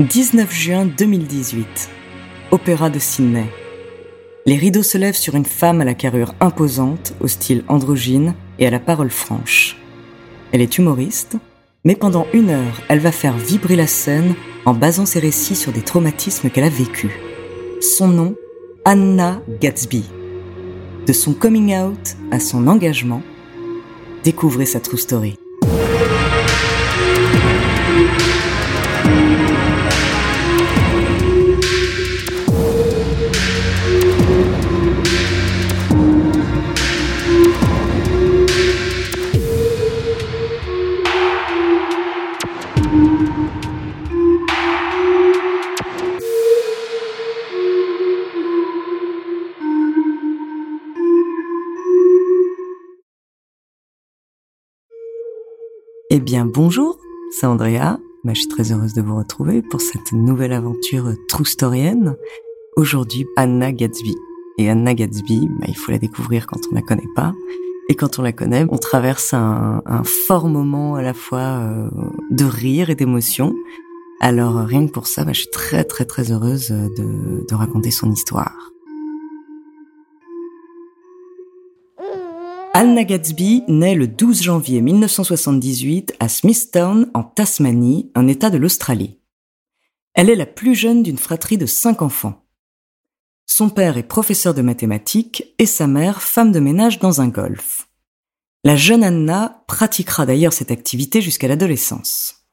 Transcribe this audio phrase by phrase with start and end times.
[0.00, 1.88] 19 juin 2018.
[2.50, 3.46] Opéra de Sydney.
[4.44, 8.66] Les rideaux se lèvent sur une femme à la carrure imposante, au style androgyne et
[8.66, 9.76] à la parole franche.
[10.50, 11.36] Elle est humoriste,
[11.84, 15.70] mais pendant une heure, elle va faire vibrer la scène en basant ses récits sur
[15.70, 17.12] des traumatismes qu'elle a vécus.
[17.80, 18.34] Son nom,
[18.84, 20.06] Anna Gatsby.
[21.06, 23.22] De son coming out à son engagement,
[24.24, 25.36] découvrez sa true story.
[56.34, 56.98] Bien, bonjour,
[57.30, 58.00] c'est Andrea.
[58.24, 62.16] Bah, je suis très heureuse de vous retrouver pour cette nouvelle aventure true storienne.
[62.76, 64.16] Aujourd'hui, Anna Gatsby.
[64.58, 67.34] Et Anna Gatsby, bah, il faut la découvrir quand on la connaît pas.
[67.88, 69.80] Et quand on la connaît, on traverse un,
[70.26, 71.88] fort moment à la fois euh,
[72.32, 73.54] de rire et d'émotion.
[74.18, 77.92] Alors rien que pour ça, bah, je suis très très très heureuse de, de raconter
[77.92, 78.73] son histoire.
[82.76, 89.20] Anna Gatsby naît le 12 janvier 1978 à Smithtown, en Tasmanie, un État de l'Australie.
[90.12, 92.44] Elle est la plus jeune d'une fratrie de cinq enfants.
[93.46, 97.86] Son père est professeur de mathématiques et sa mère femme de ménage dans un golf.
[98.64, 102.44] La jeune Anna pratiquera d'ailleurs cette activité jusqu'à l'adolescence.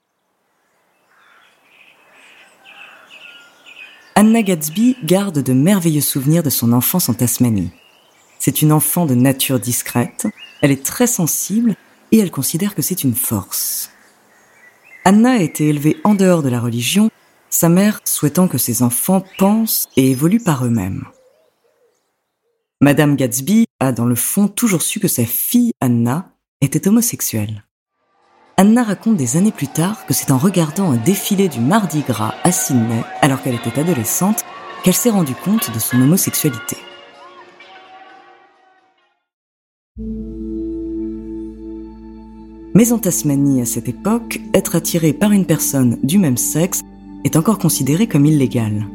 [4.13, 7.71] Anna Gatsby garde de merveilleux souvenirs de son enfance en Tasmanie.
[8.43, 10.25] C'est une enfant de nature discrète,
[10.63, 11.75] elle est très sensible
[12.11, 13.91] et elle considère que c'est une force.
[15.05, 17.11] Anna a été élevée en dehors de la religion,
[17.51, 21.05] sa mère souhaitant que ses enfants pensent et évoluent par eux-mêmes.
[22.79, 27.63] Madame Gatsby a dans le fond toujours su que sa fille Anna était homosexuelle.
[28.57, 32.33] Anna raconte des années plus tard que c'est en regardant un défilé du Mardi Gras
[32.43, 34.43] à Sydney, alors qu'elle était adolescente,
[34.83, 36.77] qu'elle s'est rendue compte de son homosexualité.
[42.73, 46.81] Mais en Tasmanie, à cette époque, être attiré par une personne du même sexe
[47.25, 48.87] est encore considéré comme illégal.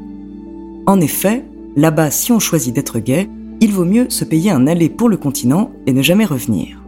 [0.86, 1.44] En effet,
[1.76, 3.28] là-bas, si on choisit d'être gay,
[3.60, 6.82] il vaut mieux se payer un aller pour le continent et ne jamais revenir.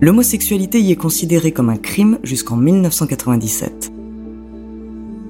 [0.00, 3.92] L'homosexualité y est considérée comme un crime jusqu'en 1997.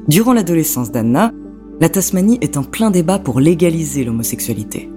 [0.07, 1.33] Durant l'adolescence d'Anna,
[1.81, 4.89] la Tasmanie est en plein débat pour légaliser l'homosexualité.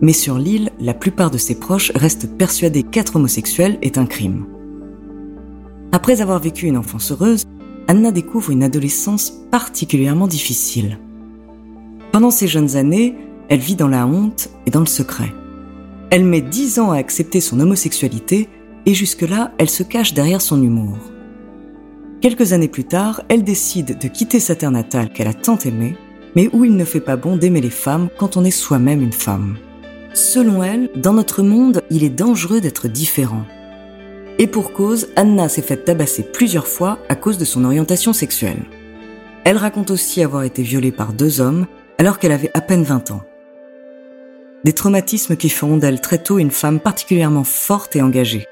[0.00, 4.46] Mais sur l'île, la plupart de ses proches restent persuadés qu'être homosexuel est un crime.
[5.92, 7.44] Après avoir vécu une enfance heureuse,
[7.88, 10.98] Anna découvre une adolescence particulièrement difficile.
[12.12, 13.16] Pendant ces jeunes années,
[13.48, 15.32] elle vit dans la honte et dans le secret.
[16.10, 18.48] Elle met dix ans à accepter son homosexualité
[18.86, 20.98] et jusque-là, elle se cache derrière son humour.
[22.20, 25.94] Quelques années plus tard, elle décide de quitter sa terre natale qu'elle a tant aimée,
[26.36, 29.12] mais où il ne fait pas bon d'aimer les femmes quand on est soi-même une
[29.12, 29.56] femme.
[30.14, 33.44] Selon elle, dans notre monde, il est dangereux d'être différent.
[34.38, 38.62] Et pour cause, Anna s'est faite tabasser plusieurs fois à cause de son orientation sexuelle.
[39.44, 41.66] Elle raconte aussi avoir été violée par deux hommes
[41.98, 43.22] alors qu'elle avait à peine 20 ans.
[44.64, 48.46] Des traumatismes qui feront d'elle très tôt une femme particulièrement forte et engagée.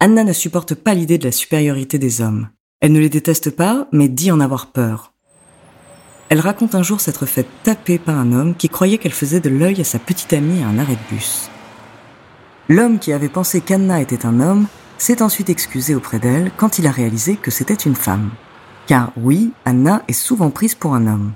[0.00, 2.48] Anna ne supporte pas l'idée de la supériorité des hommes.
[2.80, 5.12] Elle ne les déteste pas, mais dit en avoir peur.
[6.28, 9.48] Elle raconte un jour s'être faite taper par un homme qui croyait qu'elle faisait de
[9.48, 11.50] l'œil à sa petite amie à un arrêt de bus.
[12.68, 14.66] L'homme qui avait pensé qu'Anna était un homme
[14.98, 18.30] s'est ensuite excusé auprès d'elle quand il a réalisé que c'était une femme.
[18.86, 21.32] Car oui, Anna est souvent prise pour un homme.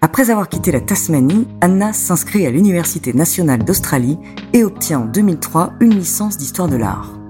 [0.00, 4.18] Après avoir quitté la Tasmanie, Anna s'inscrit à l'Université nationale d'Australie
[4.52, 7.21] et obtient en 2003 une licence d'histoire de l'art.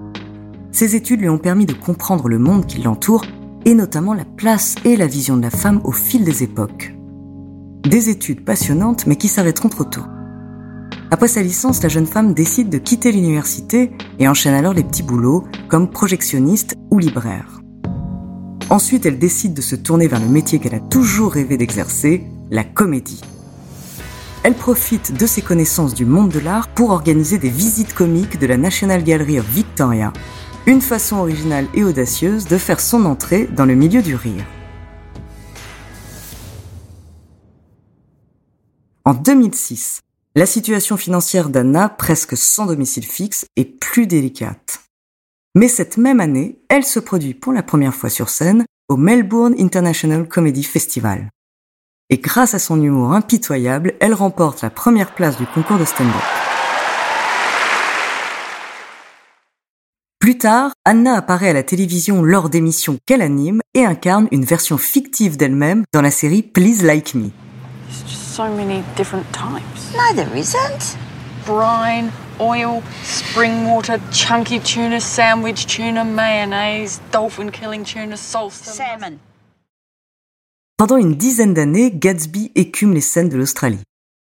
[0.72, 3.26] Ses études lui ont permis de comprendre le monde qui l'entoure
[3.66, 6.94] et notamment la place et la vision de la femme au fil des époques.
[7.82, 10.04] Des études passionnantes mais qui s'arrêteront trop tôt.
[11.10, 15.02] Après sa licence, la jeune femme décide de quitter l'université et enchaîne alors les petits
[15.02, 17.60] boulots comme projectionniste ou libraire.
[18.70, 22.64] Ensuite, elle décide de se tourner vers le métier qu'elle a toujours rêvé d'exercer, la
[22.64, 23.20] comédie.
[24.42, 28.46] Elle profite de ses connaissances du monde de l'art pour organiser des visites comiques de
[28.46, 30.12] la National Gallery of Victoria,
[30.66, 34.44] une façon originale et audacieuse de faire son entrée dans le milieu du rire.
[39.04, 40.00] En 2006,
[40.36, 44.80] la situation financière d'Anna, presque sans domicile fixe, est plus délicate.
[45.54, 49.54] Mais cette même année, elle se produit pour la première fois sur scène au Melbourne
[49.58, 51.28] International Comedy Festival.
[52.08, 56.41] Et grâce à son humour impitoyable, elle remporte la première place du concours de stand-up.
[60.22, 64.78] Plus tard, Anna apparaît à la télévision lors d'émissions qu'elle anime et incarne une version
[64.78, 67.30] fictive d'elle-même dans la série Please Like Me.
[68.06, 69.96] so many different types.
[69.96, 70.96] No, there isn't.
[71.44, 78.74] Brine, oil, spring water, chunky tuna, sandwich tuna, mayonnaise, dolphin killing tuna, salsa.
[78.74, 79.18] Salmon.
[80.76, 83.82] Pendant une dizaine d'années, Gatsby écume les scènes de l'Australie.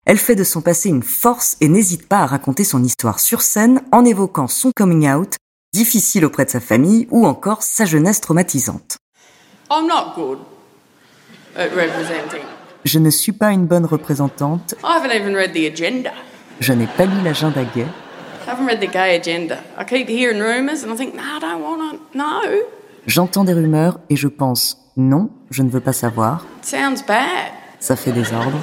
[0.06, 3.42] Elle fait de son passé une force et n'hésite pas à raconter son histoire sur
[3.42, 5.38] scène en évoquant son coming out,
[5.74, 8.98] difficile auprès de sa famille ou encore sa jeunesse traumatisante.
[9.70, 10.40] I'm not good
[11.56, 12.44] at representing.
[12.86, 16.12] Je ne suis pas une bonne représentante, I haven't even read the agenda.
[16.60, 17.82] je n'ai pas lu l'agenda gay,
[18.46, 19.58] I haven't read the gay agenda.
[19.78, 22.62] I keep hearing rumours and I think, no, I don't want to know.
[23.08, 27.52] j'entends des rumeurs et je pense non, je ne veux pas savoir, It sounds bad.
[27.80, 28.58] ça fait désordre,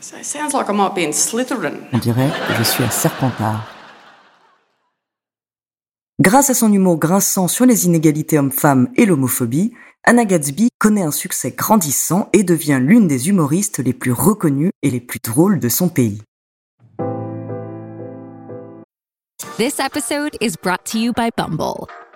[0.00, 1.74] So it sounds like I might be in Slytherin.
[1.92, 3.64] on dirait que je suis à Serpentard.
[6.20, 9.72] Grâce à son humour grinçant sur les inégalités hommes-femmes et l'homophobie,
[10.04, 14.90] Anna Gatsby connaît un succès grandissant et devient l'une des humoristes les plus reconnues et
[14.90, 16.20] les plus drôles de son pays.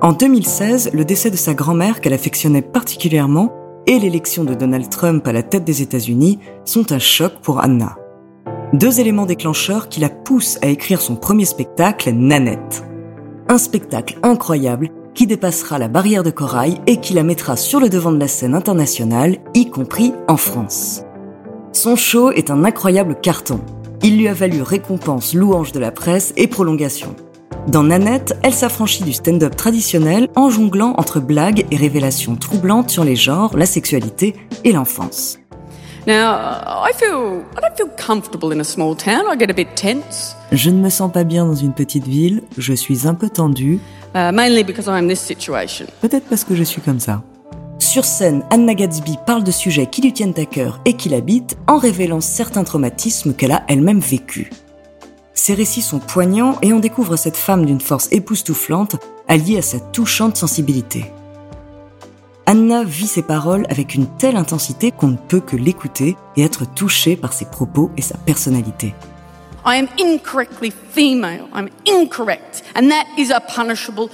[0.00, 3.52] En 2016, le décès de sa grand-mère qu'elle affectionnait particulièrement
[3.86, 7.96] et l'élection de Donald Trump à la tête des États-Unis sont un choc pour Anna.
[8.72, 12.84] Deux éléments déclencheurs qui la poussent à écrire son premier spectacle, Nanette.
[13.48, 17.88] Un spectacle incroyable qui dépassera la barrière de corail et qui la mettra sur le
[17.88, 21.04] devant de la scène internationale, y compris en France.
[21.72, 23.60] Son show est un incroyable carton.
[24.02, 27.14] Il lui a valu récompense, louange de la presse et prolongation.
[27.68, 33.04] Dans Nanette, elle s'affranchit du stand-up traditionnel en jonglant entre blagues et révélations troublantes sur
[33.04, 35.38] les genres, la sexualité et l'enfance.
[40.52, 43.80] Je ne me sens pas bien dans une petite ville, je suis un peu tendue,
[44.14, 44.30] uh,
[46.02, 47.22] peut-être parce que je suis comme ça.
[47.78, 51.56] Sur scène, Anna Gatsby parle de sujets qui lui tiennent à cœur et qui l'habitent
[51.66, 54.50] en révélant certains traumatismes qu'elle a elle-même vécus.
[55.34, 59.80] Ces récits sont poignants et on découvre cette femme d'une force époustouflante alliée à sa
[59.80, 61.06] touchante sensibilité.
[62.46, 66.72] Anna vit ses paroles avec une telle intensité qu'on ne peut que l'écouter et être
[66.74, 68.94] touché par ses propos et sa personnalité.
[69.66, 71.48] I am incorrectly female.
[71.54, 74.10] I'm incorrect, and that is a punishable.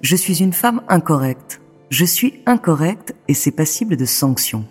[0.00, 1.60] Je suis une femme incorrecte.
[1.90, 4.64] Je suis incorrecte et c'est passible de sanctions.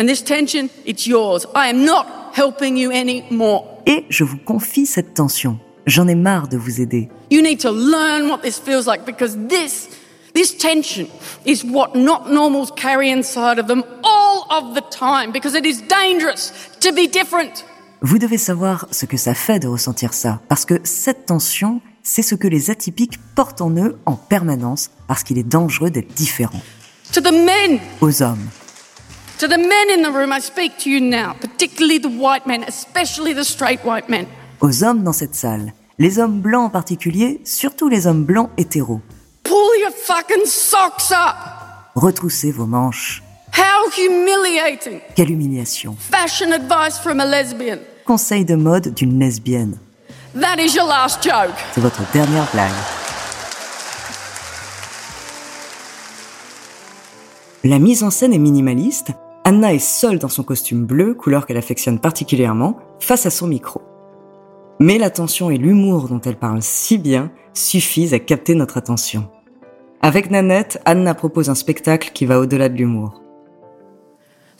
[0.00, 1.46] And this tension, it's yours.
[1.54, 3.64] I am not helping you anymore.
[3.86, 5.58] Et je vous confie cette tension.
[5.86, 7.08] J'en ai marre de vous aider.
[7.30, 9.88] You need to learn what this feels like because this,
[10.34, 11.06] this tension
[11.44, 15.82] is what not normals carry inside of them all of the time because it is
[15.88, 17.64] dangerous to be different.
[18.04, 22.22] Vous devez savoir ce que ça fait de ressentir ça, parce que cette tension, c'est
[22.22, 26.60] ce que les atypiques portent en eux en permanence, parce qu'il est dangereux d'être différent.
[27.12, 28.48] To the men, aux hommes.
[29.42, 32.62] To the men in the room, I speak to you now, particularly the white men,
[32.62, 34.26] especially the straight white men.
[34.60, 35.72] Aux hommes dans cette salle.
[35.98, 39.00] Les hommes blancs en particulier, surtout les hommes blancs hétéros.
[39.42, 41.34] Pull your fucking socks up.
[41.96, 43.20] Retroussez vos manches.
[43.52, 45.00] How humiliating.
[45.16, 45.96] Quelle humiliation.
[45.98, 47.80] Fashion advice from a lesbian.
[48.06, 49.76] Conseil de mode d'une lesbienne.
[50.40, 51.56] That is your last joke.
[51.74, 52.70] C'est votre dernière blague.
[57.64, 59.12] La mise en scène est minimaliste.
[59.44, 63.82] Anna est seule dans son costume bleu, couleur qu'elle affectionne particulièrement, face à son micro.
[64.78, 69.28] Mais l'attention et l'humour dont elle parle si bien suffisent à capter notre attention.
[70.00, 73.20] Avec Nanette, Anna propose un spectacle qui va au-delà de l'humour.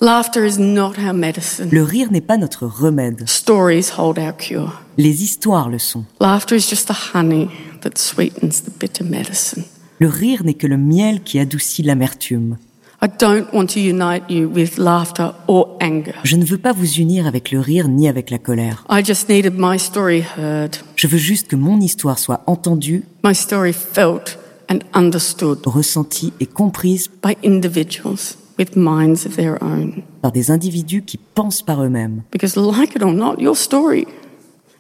[0.01, 1.69] Laughter is not our medicine.
[1.71, 3.23] Le rire n'est pas notre remède.
[3.29, 4.83] Stories hold our cure.
[4.99, 6.05] Les histoires le sont.
[6.21, 7.49] Laughter is just the honey
[7.83, 9.63] that sweetens the bitter medicine.
[10.01, 12.57] Le rire n'est que le miel qui adoucit l'amertume.
[13.05, 16.15] I don't want to unite you with laughter or anger.
[16.23, 18.85] Je ne veux pas vous unir avec le rire ni avec la colère.
[18.89, 23.35] I just needed my story heard, Je veux juste que mon histoire soit entendue, my
[23.35, 24.39] story felt
[24.71, 30.03] and understood ressentie et comprise by individuals with minds of their own.
[30.23, 32.23] par des individus qui pensent par eux-mêmes.
[32.31, 34.07] Because, like it or not, your story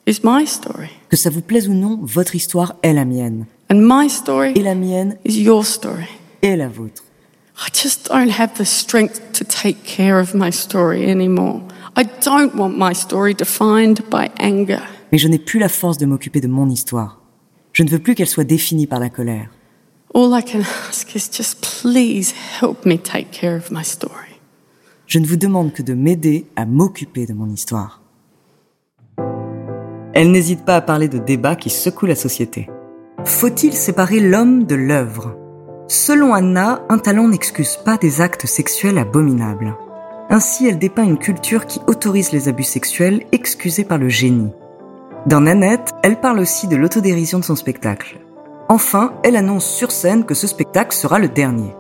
[0.06, 0.90] is my story.
[1.08, 3.46] Que ça vous plaise ou non, votre histoire est la mienne.
[3.68, 6.04] And my story Et la mienne is your story.
[6.42, 7.02] est la vôtre.
[7.64, 11.62] I just don't have the strength to take care of my story anymore.
[11.96, 14.80] I don't want my story defined by anger.
[15.12, 17.20] Mais je n'ai plus la force de m'occuper de mon histoire.
[17.72, 19.48] Je ne veux plus qu'elle soit définie par la colère.
[20.12, 24.40] All I can ask is just please help me take care of my story.
[25.06, 28.02] Je ne vous demande que de m'aider à m'occuper de mon histoire.
[30.14, 32.68] Elle n'hésite pas à parler de débats qui secouent la société.
[33.24, 35.36] Faut-il séparer l'homme de l'œuvre?
[35.88, 39.74] Selon Anna, un talent n'excuse pas des actes sexuels abominables.
[40.30, 44.52] Ainsi, elle dépeint une culture qui autorise les abus sexuels excusés par le génie.
[45.26, 48.18] Dans Nanette, elle parle aussi de l'autodérision de son spectacle.
[48.68, 51.74] Enfin, elle annonce sur scène que ce spectacle sera le dernier.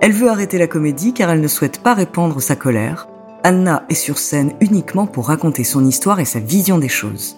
[0.00, 3.08] Elle veut arrêter la comédie car elle ne souhaite pas répandre sa colère.
[3.42, 7.36] Anna est sur scène uniquement pour raconter son histoire et sa vision des choses.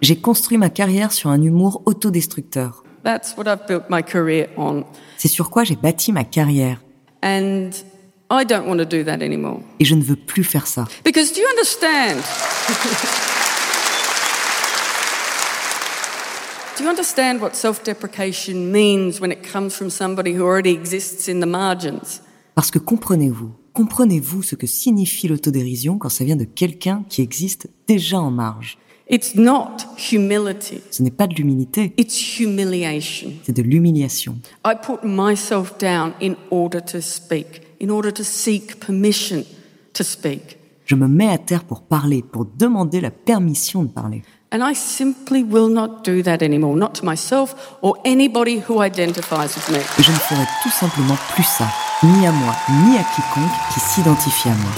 [0.00, 2.82] J'ai construit ma carrière sur un humour autodestructeur.
[3.04, 4.84] That's what I've built my career on.
[5.18, 6.80] C'est sur quoi j'ai bâti ma carrière.
[7.22, 7.70] And
[8.30, 9.60] I don't want to do that anymore.
[9.78, 10.86] Et je ne veux plus faire ça.
[11.04, 12.22] Because do you understand?
[16.78, 21.28] do you understand what self deprecation means when it comes from somebody who already exists
[21.28, 22.22] in the margins?
[22.54, 27.68] Parce que comprenez-vous, comprenez-vous ce que signifie l'autodérision quand ça vient de quelqu'un qui existe
[27.88, 28.78] déjà en marge?
[29.10, 29.76] It's not
[30.10, 33.32] humility, Ce n'est pas de l'humilité, it's humiliation.
[33.42, 34.36] c'est de l'humiliation.
[34.64, 39.44] I put myself down in order to speak, in order to seek permission
[39.92, 40.56] to speak.
[40.86, 44.22] Je me mets à terre pour parler, pour demander la permission de parler.
[44.54, 49.56] And I simply will not do that anymore, not to myself or anybody who identifies
[49.56, 49.78] with me.
[49.98, 51.64] Je ne ferai tout simplement plus ça,
[52.02, 52.54] ni à moi,
[52.84, 54.70] ni à quiconque qui s'identifie à moi.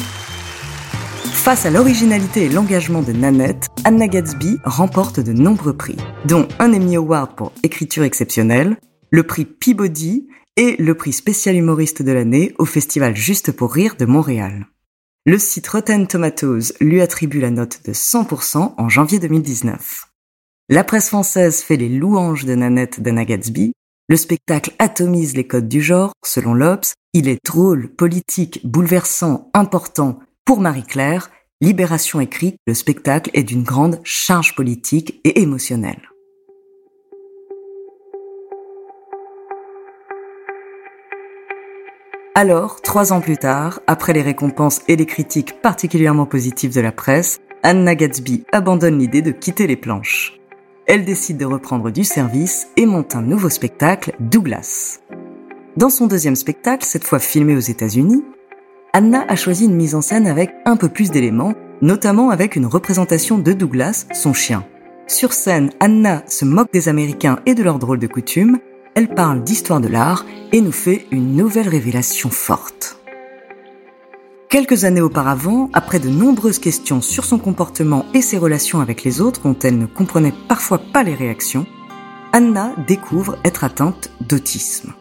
[1.25, 6.73] Face à l'originalité et l'engagement de Nanette, Anna Gatsby remporte de nombreux prix, dont un
[6.73, 8.77] Emmy Award pour écriture exceptionnelle,
[9.11, 13.97] le prix Peabody et le prix spécial humoriste de l'année au festival Juste pour rire
[13.99, 14.67] de Montréal.
[15.27, 20.09] Le site Rotten Tomatoes lui attribue la note de 100% en janvier 2019.
[20.69, 23.73] La presse française fait les louanges de Nanette d'Anna Gatsby.
[24.11, 26.93] Le spectacle atomise les codes du genre, selon l'Obs.
[27.15, 30.19] Il est drôle, politique, bouleversant, important.
[30.45, 31.31] Pour Marie-Claire,
[31.63, 36.03] Libération écrit, le spectacle est d'une grande charge politique et émotionnelle.
[42.37, 46.91] Alors, trois ans plus tard, après les récompenses et les critiques particulièrement positives de la
[46.91, 50.41] presse, Anna Gatsby abandonne l'idée de quitter les planches.
[50.87, 54.99] Elle décide de reprendre du service et monte un nouveau spectacle, Douglas.
[55.77, 58.25] Dans son deuxième spectacle, cette fois filmé aux États-Unis,
[58.93, 62.67] Anna a choisi une mise en scène avec un peu plus d'éléments, notamment avec une
[62.67, 64.67] représentation de Douglas, son chien.
[65.07, 68.59] Sur scène, Anna se moque des Américains et de leurs drôles de coutumes,
[68.95, 72.99] elle parle d'histoire de l'art et nous fait une nouvelle révélation forte.
[74.49, 79.21] Quelques années auparavant, après de nombreuses questions sur son comportement et ses relations avec les
[79.21, 81.67] autres dont elle ne comprenait parfois pas les réactions,
[82.33, 84.93] Anna découvre être atteinte d'autisme.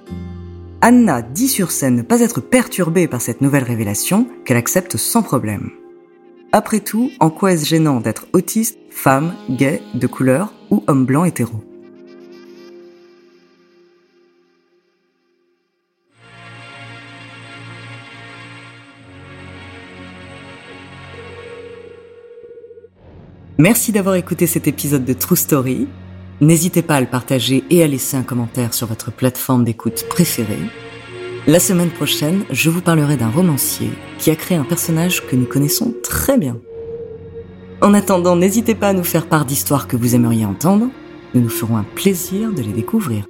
[0.81, 5.21] Anna dit sur scène ne pas être perturbée par cette nouvelle révélation qu'elle accepte sans
[5.21, 5.69] problème.
[6.51, 11.25] Après tout, en quoi est-ce gênant d'être autiste, femme, gay, de couleur ou homme blanc
[11.25, 11.63] hétéro?
[23.63, 25.87] Merci d'avoir écouté cet épisode de True Story.
[26.41, 30.59] N'hésitez pas à le partager et à laisser un commentaire sur votre plateforme d'écoute préférée.
[31.47, 35.45] La semaine prochaine, je vous parlerai d'un romancier qui a créé un personnage que nous
[35.45, 36.57] connaissons très bien.
[37.79, 40.89] En attendant, n'hésitez pas à nous faire part d'histoires que vous aimeriez entendre.
[41.33, 43.29] Nous nous ferons un plaisir de les découvrir.